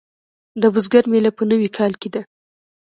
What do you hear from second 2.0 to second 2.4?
کې ده.